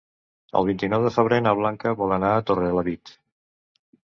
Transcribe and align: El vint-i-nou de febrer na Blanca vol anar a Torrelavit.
El 0.61 0.67
vint-i-nou 0.69 1.03
de 1.07 1.11
febrer 1.17 1.39
na 1.47 1.53
Blanca 1.61 1.93
vol 2.01 2.17
anar 2.17 2.33
a 2.39 2.43
Torrelavit. 2.49 3.17